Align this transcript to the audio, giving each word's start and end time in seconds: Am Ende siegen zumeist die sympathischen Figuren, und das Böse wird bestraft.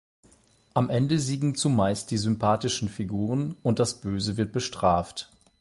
Am 0.73 0.89
Ende 0.89 1.19
siegen 1.19 1.53
zumeist 1.53 2.09
die 2.09 2.17
sympathischen 2.17 2.89
Figuren, 2.89 3.55
und 3.61 3.77
das 3.77 4.01
Böse 4.01 4.35
wird 4.35 4.51
bestraft. 4.51 5.29